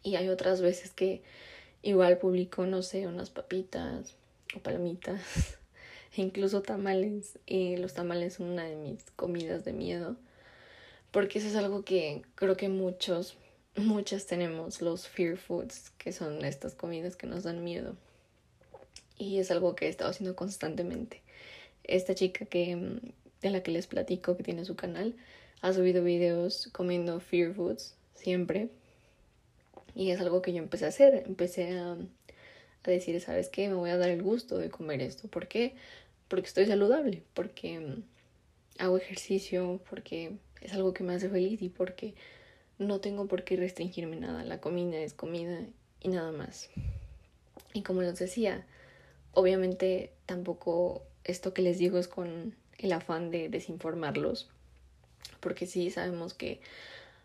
Y 0.03 0.17
hay 0.17 0.29
otras 0.29 0.61
veces 0.61 0.93
que 0.93 1.23
igual 1.83 2.19
publico, 2.19 2.65
no 2.67 2.83
sé, 2.83 3.07
unas 3.07 3.31
papitas 3.31 4.15
o 4.55 4.61
palomitas, 4.61 5.59
e 6.17 6.23
incluso 6.23 6.63
tamales. 6.63 7.39
Y 7.45 7.77
los 7.77 7.95
tamales 7.95 8.35
son 8.35 8.51
una 8.51 8.65
de 8.65 8.77
mis 8.77 9.11
comidas 9.17 9.65
de 9.65 9.73
miedo, 9.73 10.17
porque 11.17 11.39
eso 11.39 11.49
es 11.49 11.57
algo 11.57 11.83
que 11.83 12.21
creo 12.35 12.59
que 12.59 12.69
muchos, 12.69 13.39
muchas 13.75 14.27
tenemos, 14.27 14.83
los 14.83 15.09
fear 15.09 15.39
foods, 15.39 15.91
que 15.97 16.13
son 16.13 16.45
estas 16.45 16.75
comidas 16.75 17.17
que 17.17 17.27
nos 17.27 17.45
dan 17.45 17.65
miedo. 17.65 17.97
Y 19.17 19.39
es 19.39 19.51
algo 19.51 19.75
que 19.75 19.87
he 19.87 19.89
estado 19.89 20.11
haciendo 20.11 20.37
constantemente. 20.37 21.23
Esta 21.85 22.15
chica 22.15 22.45
que 22.45 23.01
de 23.41 23.49
la 23.49 23.63
que 23.63 23.71
les 23.71 23.87
platico 23.87 24.37
que 24.37 24.43
tiene 24.43 24.67
su 24.67 24.77
canal, 24.77 25.15
ha 25.63 25.73
subido 25.73 26.05
videos 26.05 26.69
comiendo 26.73 27.19
fear 27.19 27.55
foods 27.55 27.95
siempre. 28.15 28.69
Y 29.95 30.11
es 30.11 30.21
algo 30.21 30.43
que 30.43 30.53
yo 30.53 30.59
empecé 30.59 30.85
a 30.85 30.89
hacer. 30.89 31.25
Empecé 31.27 31.79
a, 31.79 31.93
a 31.93 32.91
decir, 32.91 33.19
¿sabes 33.23 33.49
qué? 33.49 33.69
Me 33.69 33.75
voy 33.75 33.89
a 33.89 33.97
dar 33.97 34.11
el 34.11 34.23
gusto 34.23 34.59
de 34.59 34.69
comer 34.69 35.01
esto. 35.01 35.29
¿Por 35.29 35.49
qué? 35.49 35.77
Porque 36.29 36.49
estoy 36.49 36.67
saludable, 36.67 37.23
porque 37.33 38.03
hago 38.79 38.97
ejercicio, 38.97 39.81
porque 39.89 40.37
es 40.61 40.73
algo 40.73 40.93
que 40.93 41.05
me 41.05 41.15
hace 41.15 41.29
feliz 41.29 41.63
y 41.63 41.69
porque 41.69 42.15
no 42.79 43.01
tengo 43.01 43.27
por 43.27 43.45
qué 43.45 43.57
restringirme 43.57 44.17
nada. 44.17 44.45
La 44.45 44.61
comida 44.61 44.99
es 44.99 45.15
comida 45.15 45.61
y 46.01 46.09
nada 46.09 46.33
más. 46.33 46.69
Y 47.73 47.83
como 47.83 48.03
les 48.03 48.19
decía, 48.19 48.65
obviamente 49.33 50.11
tampoco 50.27 51.03
esto 51.25 51.53
que 51.53 51.63
les 51.63 51.79
digo 51.79 51.99
es 51.99 52.09
con 52.09 52.55
el 52.79 52.93
afán 52.93 53.31
de 53.31 53.49
desinformarlos, 53.49 54.49
porque 55.41 55.67
sí 55.67 55.91
sabemos 55.91 56.35
que 56.35 56.61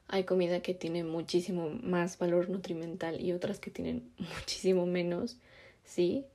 hay 0.08 0.26
comida 0.26 0.62
que 0.62 0.74
tiene 0.74 1.04
muchísimo 1.04 1.70
más 1.70 2.18
valor 2.18 2.50
nutrimental 2.50 3.22
y 3.22 3.32
otras 3.32 3.60
que 3.60 3.72
tienen 3.72 4.12
muchísimo 4.18 4.86
menos, 4.86 5.38
sí, 5.86 6.26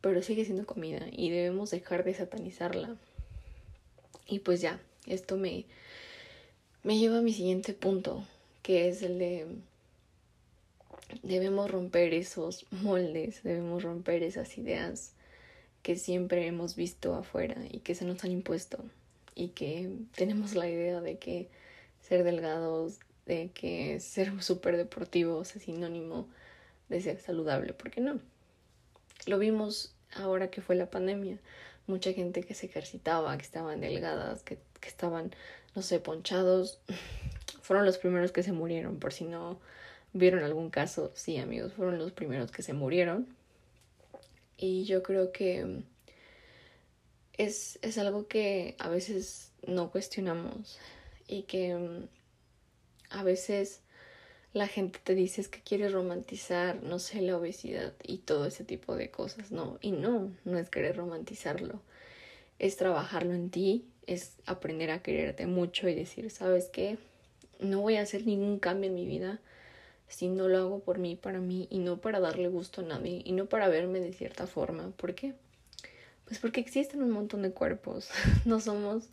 pero 0.00 0.22
sigue 0.22 0.44
siendo 0.44 0.66
comida 0.66 1.06
y 1.10 1.30
debemos 1.30 1.70
dejar 1.70 2.04
de 2.04 2.14
satanizarla. 2.14 2.96
Y 4.26 4.40
pues 4.40 4.60
ya, 4.60 4.80
esto 5.06 5.36
me, 5.36 5.66
me 6.82 6.98
lleva 6.98 7.18
a 7.18 7.22
mi 7.22 7.32
siguiente 7.32 7.74
punto, 7.74 8.24
que 8.62 8.88
es 8.88 9.02
el 9.02 9.18
de 9.18 9.46
debemos 11.22 11.70
romper 11.70 12.14
esos 12.14 12.64
moldes, 12.70 13.42
debemos 13.42 13.82
romper 13.82 14.22
esas 14.22 14.56
ideas 14.56 15.12
que 15.82 15.96
siempre 15.96 16.46
hemos 16.46 16.76
visto 16.76 17.14
afuera 17.14 17.56
y 17.70 17.80
que 17.80 17.94
se 17.94 18.04
nos 18.04 18.24
han 18.24 18.30
impuesto 18.30 18.78
y 19.34 19.48
que 19.48 19.90
tenemos 20.14 20.54
la 20.54 20.68
idea 20.68 21.00
de 21.00 21.18
que 21.18 21.48
ser 22.00 22.24
delgados, 22.24 22.98
de 23.26 23.50
que 23.52 24.00
ser 24.00 24.42
súper 24.42 24.76
deportivos 24.76 25.54
es 25.56 25.62
sinónimo 25.62 26.28
de 26.88 27.00
ser 27.00 27.18
saludable, 27.18 27.72
¿por 27.72 27.90
qué 27.90 28.00
no? 28.00 28.20
Lo 29.26 29.38
vimos 29.38 29.94
ahora 30.14 30.50
que 30.50 30.60
fue 30.60 30.76
la 30.76 30.90
pandemia, 30.90 31.38
mucha 31.86 32.12
gente 32.12 32.42
que 32.42 32.54
se 32.54 32.66
ejercitaba, 32.66 33.36
que 33.36 33.44
estaban 33.44 33.80
delgadas, 33.80 34.42
que, 34.42 34.58
que 34.80 34.88
estaban, 34.88 35.34
no 35.74 35.82
sé, 35.82 36.00
ponchados, 36.00 36.80
fueron 37.62 37.86
los 37.86 37.98
primeros 37.98 38.32
que 38.32 38.42
se 38.42 38.52
murieron, 38.52 38.98
por 38.98 39.12
si 39.12 39.24
no 39.24 39.60
vieron 40.12 40.44
algún 40.44 40.70
caso, 40.70 41.10
sí 41.14 41.38
amigos, 41.38 41.72
fueron 41.72 41.98
los 41.98 42.12
primeros 42.12 42.50
que 42.50 42.62
se 42.62 42.72
murieron. 42.72 43.26
Y 44.56 44.84
yo 44.84 45.02
creo 45.02 45.32
que 45.32 45.82
es, 47.34 47.78
es 47.82 47.98
algo 47.98 48.28
que 48.28 48.76
a 48.78 48.88
veces 48.88 49.52
no 49.66 49.90
cuestionamos 49.90 50.78
y 51.26 51.42
que 51.42 51.74
mm, 51.74 52.08
a 53.10 53.22
veces 53.24 53.80
la 54.52 54.68
gente 54.68 54.98
te 55.02 55.14
dice 55.14 55.40
es 55.40 55.48
que 55.48 55.60
quieres 55.60 55.92
romantizar, 55.92 56.82
no 56.82 56.98
sé, 56.98 57.22
la 57.22 57.36
obesidad 57.36 57.94
y 58.02 58.18
todo 58.18 58.46
ese 58.46 58.64
tipo 58.64 58.96
de 58.96 59.10
cosas, 59.10 59.50
¿no? 59.50 59.78
Y 59.80 59.92
no, 59.92 60.30
no 60.44 60.58
es 60.58 60.68
querer 60.68 60.96
romantizarlo, 60.96 61.80
es 62.58 62.76
trabajarlo 62.76 63.32
en 63.32 63.50
ti, 63.50 63.86
es 64.06 64.36
aprender 64.46 64.90
a 64.90 65.02
quererte 65.02 65.46
mucho 65.46 65.88
y 65.88 65.94
decir, 65.94 66.30
¿sabes 66.30 66.68
qué? 66.70 66.98
No 67.60 67.80
voy 67.80 67.96
a 67.96 68.02
hacer 68.02 68.26
ningún 68.26 68.58
cambio 68.58 68.90
en 68.90 68.94
mi 68.94 69.06
vida 69.06 69.40
si 70.08 70.28
no 70.28 70.48
lo 70.48 70.58
hago 70.58 70.80
por 70.80 70.98
mí, 70.98 71.16
para 71.16 71.40
mí 71.40 71.66
y 71.70 71.78
no 71.78 71.98
para 72.00 72.20
darle 72.20 72.48
gusto 72.48 72.82
a 72.82 72.84
nadie 72.84 73.22
y 73.24 73.32
no 73.32 73.46
para 73.46 73.68
verme 73.68 74.00
de 74.00 74.12
cierta 74.12 74.46
forma. 74.46 74.90
¿Por 74.90 75.14
qué? 75.14 75.34
Pues 76.26 76.38
porque 76.38 76.60
existen 76.60 77.02
un 77.02 77.10
montón 77.10 77.42
de 77.42 77.52
cuerpos, 77.52 78.10
no 78.44 78.60
somos 78.60 79.08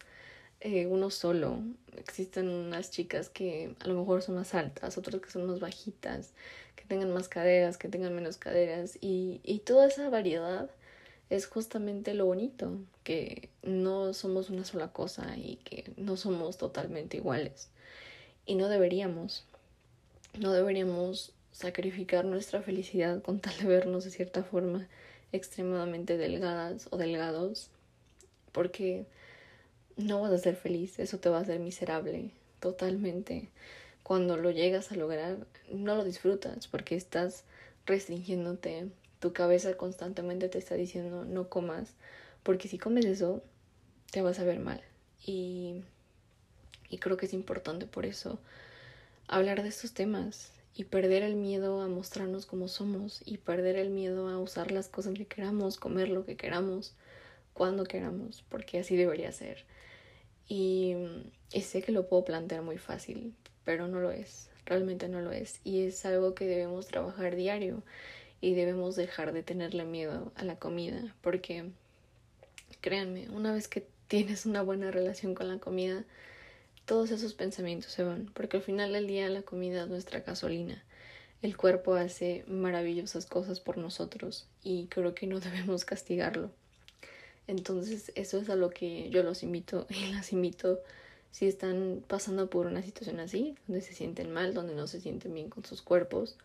eh, 0.62 0.88
uno 0.88 1.10
solo. 1.10 1.60
Existen 1.98 2.50
unas 2.50 2.92
chicas 2.92 3.30
que 3.30 3.76
a 3.80 3.88
lo 3.88 3.96
mejor 4.00 4.22
son 4.22 4.36
más 4.36 4.54
altas, 4.54 4.98
otras 4.98 5.22
que 5.22 5.32
son 5.32 5.46
más 5.48 5.60
bajitas, 5.60 6.32
que 6.76 6.86
tengan 6.86 7.14
más 7.14 7.28
caderas, 7.28 7.78
que 7.78 7.90
tengan 7.90 8.16
menos 8.16 8.38
caderas 8.38 8.98
y, 9.02 9.42
y 9.44 9.60
toda 9.60 9.88
esa 9.88 10.10
variedad 10.10 10.70
es 11.30 11.46
justamente 11.46 12.14
lo 12.14 12.26
bonito, 12.26 12.80
que 13.04 13.50
no 13.64 14.14
somos 14.14 14.50
una 14.50 14.66
sola 14.66 14.92
cosa 14.92 15.38
y 15.38 15.58
que 15.58 15.92
no 15.98 16.18
somos 16.18 16.58
totalmente 16.58 17.18
iguales. 17.18 17.70
Y 18.46 18.56
no 18.56 18.68
deberíamos. 18.68 19.46
No 20.40 20.54
deberíamos 20.54 21.34
sacrificar 21.52 22.26
nuestra 22.26 22.62
felicidad 22.62 23.22
con 23.22 23.40
tal 23.40 23.58
de 23.58 23.66
vernos 23.66 24.06
de 24.06 24.12
cierta 24.12 24.44
forma 24.44 24.88
extremadamente 25.32 26.18
delgadas 26.18 26.88
o 26.92 26.98
delgados, 26.98 27.70
porque 28.52 29.06
no 30.00 30.22
vas 30.22 30.32
a 30.32 30.38
ser 30.38 30.56
feliz, 30.56 30.98
eso 30.98 31.20
te 31.20 31.30
va 31.30 31.38
a 31.38 31.42
hacer 31.42 31.60
miserable 31.60 32.32
totalmente. 32.60 33.50
Cuando 34.04 34.38
lo 34.38 34.50
llegas 34.50 34.92
a 34.92 34.96
lograr, 34.96 35.38
no 35.72 35.96
lo 35.96 36.04
disfrutas 36.04 36.68
porque 36.68 36.96
estás 36.96 37.44
restringiéndote, 37.86 38.88
tu 39.20 39.34
cabeza 39.34 39.76
constantemente 39.76 40.48
te 40.50 40.58
está 40.58 40.76
diciendo 40.76 41.26
no 41.26 41.50
comas, 41.50 41.94
porque 42.44 42.68
si 42.68 42.78
comes 42.78 43.06
eso, 43.06 43.44
te 44.12 44.22
vas 44.22 44.40
a 44.40 44.46
ver 44.46 44.60
mal. 44.60 44.82
Y, 45.26 45.84
y 46.90 46.98
creo 46.98 47.18
que 47.18 47.26
es 47.26 47.34
importante 47.34 47.86
por 47.86 48.06
eso 48.06 48.40
hablar 49.28 49.62
de 49.62 49.70
estos 49.70 49.94
temas 49.94 50.54
y 50.76 50.86
perder 50.86 51.24
el 51.24 51.36
miedo 51.36 51.82
a 51.82 51.88
mostrarnos 51.88 52.46
como 52.46 52.68
somos 52.68 53.22
y 53.26 53.38
perder 53.38 53.76
el 53.76 53.90
miedo 53.90 54.30
a 54.30 54.40
usar 54.40 54.72
las 54.72 54.88
cosas 54.88 55.14
que 55.16 55.26
queramos, 55.26 55.78
comer 55.78 56.08
lo 56.08 56.26
que 56.26 56.38
queramos, 56.38 56.94
cuando 57.54 57.84
queramos, 57.84 58.46
porque 58.48 58.80
así 58.80 58.96
debería 58.96 59.32
ser. 59.34 59.66
Y, 60.50 60.96
y, 61.54 61.62
sé 61.62 61.82
que 61.82 61.94
lo 61.94 62.10
puedo 62.10 62.26
plantear 62.26 62.64
muy 62.64 62.78
fácil, 62.78 63.34
pero 63.64 63.88
no 63.88 64.02
lo 64.02 64.12
es, 64.12 64.50
realmente 64.66 65.08
no 65.08 65.22
lo 65.22 65.32
es. 65.32 65.62
Y 65.64 65.86
es 65.86 66.04
algo 66.06 66.36
que 66.36 66.46
debemos 66.46 66.88
trabajar 66.88 67.38
diario 67.38 67.84
y 68.42 68.54
debemos 68.56 68.96
dejar 68.96 69.32
de 69.32 69.44
tenerle 69.44 69.86
miedo 69.86 70.34
a 70.36 70.44
la 70.44 70.58
comida, 70.58 71.16
porque 71.22 71.70
créanme, 72.82 73.30
una 73.30 73.54
vez 73.54 73.68
que 73.68 73.88
tienes 74.08 74.46
una 74.46 74.62
buena 74.64 74.92
relación 74.92 75.36
con 75.36 75.48
la 75.48 75.60
comida, 75.60 76.04
todos 76.86 77.12
esos 77.12 77.36
pensamientos 77.36 77.92
se 77.92 78.04
van, 78.04 78.32
porque 78.34 78.58
al 78.58 78.64
final 78.64 78.94
del 78.94 79.08
día 79.08 79.30
la 79.30 79.44
comida 79.44 79.84
es 79.84 79.90
nuestra 79.90 80.22
gasolina. 80.22 80.84
El 81.42 81.56
cuerpo 81.56 81.94
hace 81.94 82.44
maravillosas 82.48 83.26
cosas 83.26 83.60
por 83.60 83.78
nosotros 83.78 84.48
y 84.64 84.88
creo 84.88 85.14
que 85.14 85.28
no 85.28 85.40
debemos 85.40 85.86
castigarlo. 85.86 86.52
Entonces 87.50 88.12
eso 88.14 88.38
es 88.38 88.48
a 88.52 88.56
lo 88.56 88.70
que 88.70 89.10
yo 89.10 89.24
los 89.24 89.42
invito 89.42 89.88
y 89.90 90.14
las 90.14 90.32
invito 90.32 90.80
si 91.32 91.48
están 91.48 92.04
pasando 92.08 92.48
por 92.48 92.68
una 92.68 92.84
situación 92.84 93.20
así, 93.20 93.56
donde 93.68 93.82
se 93.82 93.94
sienten 93.94 94.32
mal, 94.32 94.54
donde 94.54 94.76
no 94.76 94.86
se 94.86 95.02
sienten 95.02 95.34
bien 95.34 95.50
con 95.50 95.66
sus 95.66 95.82
cuerpos. 95.82 96.38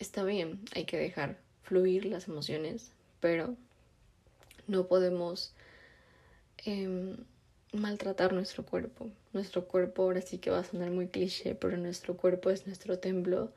Está 0.00 0.24
bien, 0.24 0.60
hay 0.74 0.84
que 0.84 0.98
dejar 0.98 1.38
fluir 1.62 2.06
las 2.06 2.26
emociones, 2.26 2.90
pero 3.20 3.54
no 4.66 4.88
podemos 4.88 5.52
em, 6.64 7.16
maltratar 7.72 8.32
nuestro 8.32 8.64
cuerpo. 8.66 9.10
Nuestro 9.32 9.68
cuerpo 9.68 10.02
ahora 10.02 10.22
sí 10.22 10.38
que 10.38 10.50
va 10.50 10.58
a 10.58 10.64
sonar 10.64 10.90
muy 10.90 11.06
cliché, 11.06 11.54
pero 11.54 11.76
nuestro 11.76 12.16
cuerpo 12.16 12.50
es 12.50 12.66
nuestro 12.66 12.98
templo 12.98 13.52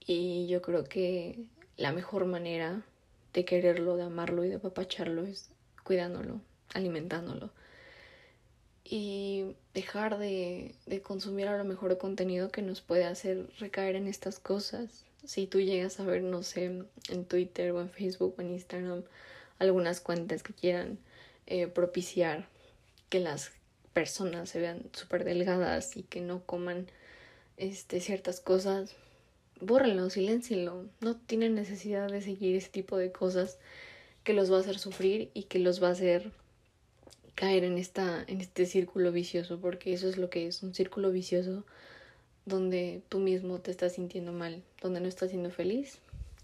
y 0.00 0.46
yo 0.46 0.62
creo 0.62 0.84
que 0.84 1.44
la 1.76 1.92
mejor 1.92 2.24
manera 2.24 2.82
de 3.34 3.44
quererlo, 3.44 3.96
de 3.96 4.04
amarlo 4.04 4.44
y 4.44 4.48
de 4.48 4.56
apapacharlo 4.56 5.24
es 5.26 5.50
cuidándolo, 5.88 6.42
alimentándolo. 6.74 7.50
Y 8.84 9.56
dejar 9.72 10.18
de, 10.18 10.74
de 10.84 11.00
consumir 11.00 11.48
a 11.48 11.56
lo 11.56 11.64
mejor 11.64 11.96
contenido 11.96 12.50
que 12.50 12.60
nos 12.60 12.82
puede 12.82 13.04
hacer 13.04 13.48
recaer 13.58 13.96
en 13.96 14.06
estas 14.06 14.38
cosas. 14.38 15.06
Si 15.24 15.46
tú 15.46 15.62
llegas 15.62 15.98
a 15.98 16.04
ver, 16.04 16.22
no 16.22 16.42
sé, 16.42 16.84
en 17.08 17.24
Twitter 17.24 17.72
o 17.72 17.80
en 17.80 17.88
Facebook 17.88 18.34
o 18.36 18.42
en 18.42 18.50
Instagram, 18.50 19.02
algunas 19.58 20.02
cuentas 20.02 20.42
que 20.42 20.52
quieran 20.52 20.98
eh, 21.46 21.68
propiciar 21.68 22.46
que 23.08 23.20
las 23.20 23.52
personas 23.94 24.50
se 24.50 24.60
vean 24.60 24.82
súper 24.92 25.24
delgadas 25.24 25.96
y 25.96 26.02
que 26.02 26.20
no 26.20 26.44
coman 26.44 26.86
este, 27.56 28.00
ciertas 28.00 28.40
cosas, 28.40 28.94
bórrenlo, 29.58 30.10
siléncienlo. 30.10 30.84
No 31.00 31.16
tienen 31.16 31.54
necesidad 31.54 32.08
de 32.08 32.20
seguir 32.20 32.56
ese 32.56 32.68
tipo 32.68 32.98
de 32.98 33.10
cosas 33.10 33.58
que 34.28 34.34
los 34.34 34.52
va 34.52 34.58
a 34.58 34.60
hacer 34.60 34.78
sufrir 34.78 35.30
y 35.32 35.44
que 35.44 35.58
los 35.58 35.82
va 35.82 35.88
a 35.88 35.92
hacer 35.92 36.32
caer 37.34 37.64
en 37.64 37.78
esta 37.78 38.22
en 38.26 38.42
este 38.42 38.66
círculo 38.66 39.10
vicioso, 39.10 39.58
porque 39.58 39.94
eso 39.94 40.06
es 40.06 40.18
lo 40.18 40.28
que 40.28 40.46
es, 40.46 40.62
un 40.62 40.74
círculo 40.74 41.10
vicioso 41.10 41.64
donde 42.44 43.00
tú 43.08 43.20
mismo 43.20 43.58
te 43.60 43.70
estás 43.70 43.94
sintiendo 43.94 44.32
mal, 44.32 44.62
donde 44.82 45.00
no 45.00 45.08
estás 45.08 45.30
siendo 45.30 45.50
feliz 45.50 45.96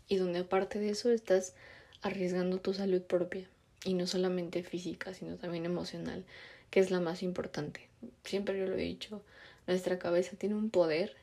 y 0.09 0.17
donde 0.17 0.39
aparte 0.39 0.79
de 0.79 0.89
eso 0.89 1.11
estás 1.11 1.53
arriesgando 2.01 2.59
tu 2.59 2.73
salud 2.73 3.03
propia 3.03 3.47
y 3.85 3.93
no 3.93 4.07
solamente 4.07 4.63
física, 4.63 5.13
sino 5.13 5.37
también 5.37 5.67
emocional, 5.67 6.25
que 6.71 6.81
es 6.81 6.91
la 6.91 7.01
más 7.01 7.23
importante. 7.23 7.87
Siempre 8.25 8.59
yo 8.59 8.67
lo 8.67 8.77
he 8.77 8.83
dicho, 8.83 9.21
nuestra 9.67 9.99
cabeza 9.99 10.39
tiene 10.39 10.55
un 10.55 10.71
poder 10.71 11.15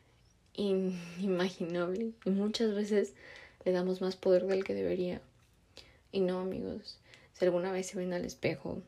inimaginable 0.53 2.11
y 2.23 2.29
muchas 2.29 2.75
veces 2.75 3.15
le 3.65 3.71
damos 3.71 3.99
más 3.99 4.15
poder 4.15 4.45
del 4.45 4.63
que 4.63 4.75
debería. 4.75 5.21
Y 6.11 6.19
no, 6.19 6.39
amigos, 6.39 6.97
si 7.33 7.45
alguna 7.45 7.71
vez 7.71 7.87
se 7.87 7.97
ven 7.97 8.13
al 8.13 8.25
espejo 8.25 8.81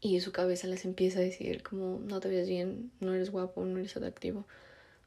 y 0.00 0.20
su 0.20 0.32
cabeza 0.32 0.66
les 0.66 0.84
empieza 0.84 1.20
a 1.20 1.22
decir 1.22 1.62
como 1.62 2.00
no 2.00 2.20
te 2.20 2.28
ves 2.28 2.48
bien, 2.48 2.90
no 3.00 3.14
eres 3.14 3.30
guapo, 3.30 3.64
no 3.64 3.78
eres 3.78 3.96
atractivo, 3.96 4.44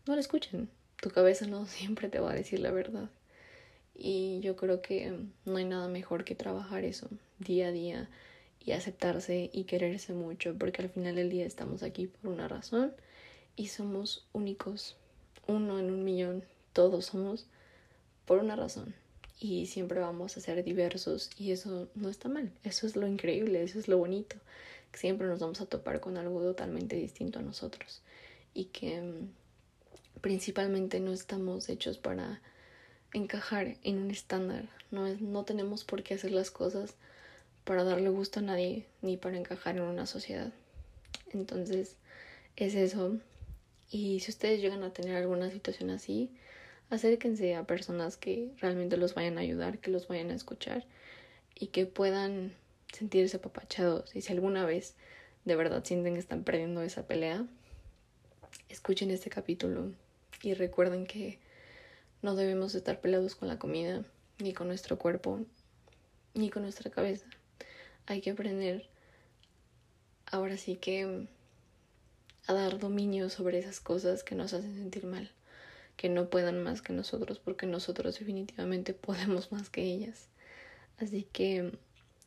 no 0.07 0.15
lo 0.15 0.19
escuchen. 0.19 0.69
Tu 1.01 1.09
cabeza 1.11 1.45
no 1.45 1.65
siempre 1.67 2.09
te 2.09 2.19
va 2.19 2.31
a 2.31 2.35
decir 2.35 2.59
la 2.59 2.71
verdad. 2.71 3.09
Y 3.93 4.39
yo 4.41 4.55
creo 4.55 4.81
que 4.81 5.17
no 5.45 5.57
hay 5.57 5.65
nada 5.65 5.87
mejor 5.87 6.25
que 6.25 6.35
trabajar 6.35 6.83
eso 6.83 7.09
día 7.39 7.67
a 7.67 7.71
día 7.71 8.09
y 8.59 8.71
aceptarse 8.71 9.49
y 9.53 9.65
quererse 9.65 10.13
mucho, 10.13 10.55
porque 10.57 10.81
al 10.81 10.89
final 10.89 11.15
del 11.15 11.29
día 11.29 11.45
estamos 11.45 11.83
aquí 11.83 12.07
por 12.07 12.31
una 12.31 12.47
razón 12.47 12.93
y 13.55 13.67
somos 13.67 14.25
únicos 14.33 14.97
uno 15.47 15.79
en 15.79 15.91
un 15.91 16.03
millón, 16.03 16.43
todos 16.73 17.05
somos 17.05 17.45
por 18.25 18.39
una 18.39 18.55
razón 18.55 18.95
y 19.39 19.65
siempre 19.67 19.99
vamos 19.99 20.37
a 20.37 20.39
ser 20.41 20.63
diversos 20.63 21.29
y 21.37 21.51
eso 21.51 21.89
no 21.95 22.09
está 22.09 22.29
mal, 22.29 22.51
eso 22.63 22.87
es 22.87 22.95
lo 22.95 23.07
increíble, 23.07 23.63
eso 23.63 23.79
es 23.79 23.87
lo 23.87 23.97
bonito, 23.97 24.37
que 24.91 24.99
siempre 24.99 25.27
nos 25.27 25.39
vamos 25.39 25.61
a 25.61 25.65
topar 25.65 25.99
con 25.99 26.17
algo 26.17 26.41
totalmente 26.41 26.95
distinto 26.95 27.39
a 27.39 27.41
nosotros 27.41 28.01
y 28.53 28.65
que 28.65 29.01
mm, 29.01 30.21
principalmente 30.21 30.99
no 30.99 31.11
estamos 31.11 31.69
hechos 31.69 31.97
para 31.97 32.41
encajar 33.13 33.77
en 33.83 33.99
un 33.99 34.11
estándar, 34.11 34.69
no, 34.91 35.07
es, 35.07 35.21
no 35.21 35.43
tenemos 35.43 35.83
por 35.83 36.03
qué 36.03 36.13
hacer 36.13 36.31
las 36.31 36.51
cosas 36.51 36.95
para 37.63 37.83
darle 37.83 38.09
gusto 38.09 38.39
a 38.39 38.43
nadie 38.43 38.85
ni 39.01 39.17
para 39.17 39.37
encajar 39.37 39.75
en 39.77 39.83
una 39.83 40.05
sociedad. 40.05 40.53
Entonces 41.33 41.95
es 42.55 42.75
eso, 42.75 43.17
y 43.91 44.19
si 44.21 44.31
ustedes 44.31 44.61
llegan 44.61 44.83
a 44.83 44.93
tener 44.93 45.15
alguna 45.15 45.51
situación 45.51 45.89
así, 45.89 46.31
acérquense 46.89 47.55
a 47.55 47.65
personas 47.65 48.17
que 48.17 48.51
realmente 48.59 48.97
los 48.97 49.13
vayan 49.13 49.37
a 49.37 49.41
ayudar, 49.41 49.79
que 49.79 49.91
los 49.91 50.07
vayan 50.07 50.31
a 50.31 50.35
escuchar 50.35 50.85
y 51.55 51.67
que 51.67 51.85
puedan 51.85 52.53
sentirse 52.93 53.37
apapachados. 53.37 54.15
Y 54.15 54.21
si 54.21 54.33
alguna 54.33 54.65
vez 54.65 54.95
de 55.45 55.55
verdad 55.55 55.83
sienten 55.83 56.13
que 56.13 56.19
están 56.19 56.43
perdiendo 56.43 56.81
esa 56.81 57.07
pelea, 57.07 57.45
escuchen 58.69 59.11
este 59.11 59.29
capítulo 59.29 59.91
y 60.41 60.53
recuerden 60.53 61.05
que 61.05 61.39
no 62.21 62.35
debemos 62.35 62.75
estar 62.75 63.01
peleados 63.01 63.35
con 63.35 63.47
la 63.47 63.59
comida, 63.59 64.03
ni 64.39 64.53
con 64.53 64.67
nuestro 64.67 64.97
cuerpo, 64.97 65.41
ni 66.33 66.49
con 66.49 66.63
nuestra 66.63 66.89
cabeza. 66.89 67.25
Hay 68.07 68.21
que 68.21 68.31
aprender 68.31 68.89
ahora 70.25 70.57
sí 70.57 70.75
que 70.75 71.27
a 72.47 72.53
dar 72.53 72.79
dominio 72.79 73.29
sobre 73.29 73.59
esas 73.59 73.79
cosas 73.79 74.23
que 74.23 74.35
nos 74.35 74.53
hacen 74.53 74.75
sentir 74.75 75.05
mal, 75.05 75.31
que 75.97 76.09
no 76.09 76.29
puedan 76.29 76.61
más 76.63 76.81
que 76.81 76.93
nosotros, 76.93 77.39
porque 77.39 77.65
nosotros 77.65 78.19
definitivamente 78.19 78.93
podemos 79.07 79.51
más 79.51 79.69
que 79.69 79.83
ellas. 79.83 80.27
Así 80.97 81.27
que 81.31 81.77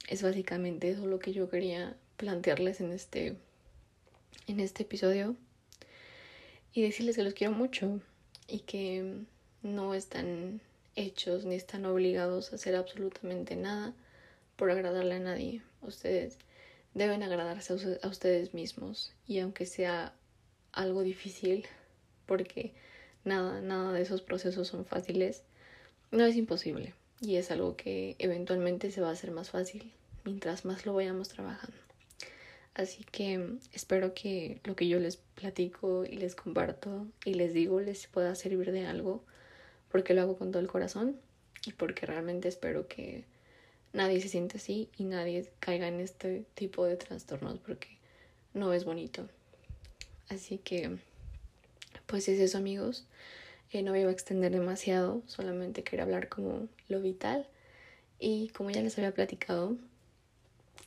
es 0.09 0.23
básicamente 0.23 0.91
eso 0.91 1.07
lo 1.07 1.19
que 1.19 1.33
yo 1.33 1.49
quería 1.49 1.97
plantearles 2.17 2.81
en 2.81 2.93
este 2.93 3.37
en 4.47 4.61
este 4.61 4.83
episodio 4.83 5.37
y 6.73 6.83
decirles 6.83 7.17
que 7.17 7.23
los 7.23 7.35
quiero 7.35 7.53
mucho 7.53 8.01
y 8.47 8.61
que 8.61 9.25
no 9.63 9.95
están 9.95 10.61
hechos 10.97 11.45
ni 11.45 11.55
están 11.55 11.85
obligados 11.85 12.53
a 12.53 12.57
hacer 12.57 12.75
absolutamente 12.75 13.57
nada 13.57 13.95
por 14.57 14.71
agradarle 14.71 15.17
a 15.17 15.21
nadie. 15.21 15.63
Ustedes 15.83 16.39
deben 16.95 17.23
agradarse 17.23 17.75
a 18.03 18.09
ustedes 18.09 18.55
mismos 18.55 19.13
y 19.27 19.39
aunque 19.41 19.67
sea 19.67 20.15
algo 20.73 21.03
difícil 21.03 21.67
porque 22.27 22.75
nada, 23.29 23.61
nada 23.61 23.93
de 23.93 24.03
esos 24.03 24.23
procesos 24.23 24.69
son 24.69 24.85
fáciles, 24.85 25.43
no 26.11 26.25
es 26.25 26.37
imposible 26.37 26.95
y 27.21 27.37
es 27.37 27.51
algo 27.51 27.77
que 27.77 28.17
eventualmente 28.19 28.91
se 28.91 29.01
va 29.01 29.09
a 29.09 29.13
hacer 29.13 29.31
más 29.31 29.51
fácil 29.51 29.93
mientras 30.25 30.65
más 30.65 30.87
lo 30.87 30.95
vayamos 30.95 31.29
trabajando. 31.29 31.77
Así 32.75 33.05
que 33.05 33.57
espero 33.73 34.15
que 34.15 34.61
lo 34.65 34.77
que 34.77 34.89
yo 34.89 35.01
les 35.01 35.17
platico 35.17 36.05
y 36.05 36.17
les 36.17 36.35
comparto 36.35 37.07
y 37.25 37.35
les 37.35 37.53
digo 37.53 37.81
les 37.81 38.07
pueda 38.07 38.35
servir 38.35 38.71
de 38.73 38.87
algo 38.87 39.25
porque 39.91 40.15
lo 40.15 40.23
hago 40.23 40.39
con 40.39 40.53
todo 40.53 40.63
el 40.63 40.69
corazón 40.69 41.17
y 41.67 41.73
porque 41.73 42.07
realmente 42.07 42.49
espero 42.49 42.87
que 42.87 43.25
nadie 43.93 44.21
se 44.21 44.29
siente 44.29 44.59
así 44.59 44.89
y 44.97 45.05
nadie 45.05 45.51
caiga 45.61 45.89
en 45.89 46.01
este 46.01 46.45
tipo 46.55 46.85
de 46.85 46.97
trastornos 46.97 47.59
porque 47.59 47.89
no 48.55 48.73
es 48.73 48.85
bonito. 48.85 49.29
Así 50.29 50.59
que, 50.59 50.99
pues 52.07 52.29
es 52.29 52.41
eso 52.41 52.59
amigos. 52.59 53.07
Eh, 53.71 53.83
no 53.83 53.93
me 53.93 54.01
iba 54.01 54.09
a 54.09 54.13
extender 54.13 54.53
demasiado, 54.53 55.23
solamente 55.27 55.83
quería 55.83 56.05
hablar 56.05 56.29
como 56.29 56.69
lo 56.89 57.01
vital. 57.01 57.47
Y 58.19 58.49
como 58.49 58.71
ya 58.71 58.83
les 58.83 58.97
había 58.99 59.13
platicado, 59.13 59.77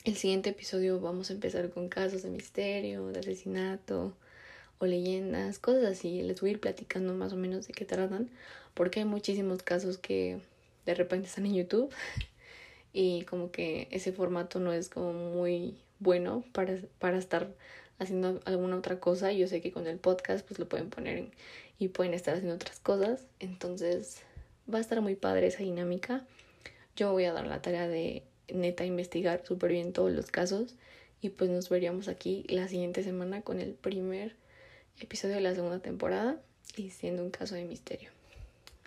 el 0.03 0.15
siguiente 0.15 0.49
episodio 0.49 0.99
vamos 0.99 1.29
a 1.29 1.33
empezar 1.33 1.69
con 1.69 1.87
casos 1.87 2.23
de 2.23 2.29
misterio, 2.29 3.07
de 3.07 3.19
asesinato 3.19 4.15
o 4.79 4.85
leyendas, 4.87 5.59
cosas 5.59 5.85
así. 5.85 6.23
Les 6.23 6.41
voy 6.41 6.49
a 6.49 6.53
ir 6.53 6.59
platicando 6.59 7.13
más 7.13 7.33
o 7.33 7.37
menos 7.37 7.67
de 7.67 7.73
qué 7.73 7.85
tratan, 7.85 8.29
porque 8.73 9.01
hay 9.01 9.05
muchísimos 9.05 9.61
casos 9.61 9.97
que 9.97 10.39
de 10.85 10.95
repente 10.95 11.27
están 11.27 11.45
en 11.45 11.53
YouTube 11.53 11.93
y 12.93 13.23
como 13.25 13.51
que 13.51 13.87
ese 13.91 14.11
formato 14.11 14.59
no 14.59 14.73
es 14.73 14.89
como 14.89 15.13
muy 15.13 15.77
bueno 15.99 16.43
para, 16.51 16.77
para 16.97 17.19
estar 17.19 17.53
haciendo 18.01 18.39
alguna 18.45 18.77
otra 18.77 18.99
cosa. 18.99 19.31
Yo 19.31 19.47
sé 19.47 19.61
que 19.61 19.71
con 19.71 19.87
el 19.87 19.97
podcast 19.97 20.45
pues 20.45 20.59
lo 20.59 20.67
pueden 20.67 20.89
poner 20.89 21.29
y 21.77 21.89
pueden 21.89 22.13
estar 22.13 22.33
haciendo 22.33 22.55
otras 22.55 22.79
cosas. 22.79 23.25
Entonces 23.39 24.21
va 24.71 24.79
a 24.79 24.81
estar 24.81 25.01
muy 25.01 25.15
padre 25.15 25.47
esa 25.47 25.63
dinámica. 25.63 26.25
Yo 26.95 27.11
voy 27.11 27.25
a 27.25 27.33
dar 27.33 27.47
la 27.47 27.61
tarea 27.61 27.87
de 27.87 28.23
neta 28.51 28.85
investigar 28.85 29.43
súper 29.45 29.71
bien 29.71 29.93
todos 29.93 30.11
los 30.11 30.31
casos 30.31 30.75
y 31.21 31.29
pues 31.29 31.49
nos 31.49 31.69
veríamos 31.69 32.07
aquí 32.07 32.43
la 32.49 32.67
siguiente 32.67 33.03
semana 33.03 33.43
con 33.43 33.59
el 33.59 33.73
primer 33.73 34.35
episodio 34.99 35.35
de 35.35 35.41
la 35.41 35.55
segunda 35.55 35.79
temporada 35.79 36.41
y 36.75 36.89
siendo 36.89 37.23
un 37.23 37.29
caso 37.29 37.55
de 37.55 37.65
misterio. 37.65 38.09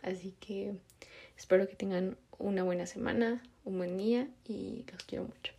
Así 0.02 0.34
que 0.40 0.74
espero 1.38 1.68
que 1.68 1.76
tengan 1.76 2.16
una 2.38 2.64
buena 2.64 2.86
semana, 2.86 3.42
un 3.64 3.78
buen 3.78 3.96
día 3.96 4.28
y 4.44 4.84
los 4.90 5.02
quiero 5.04 5.24
mucho. 5.24 5.52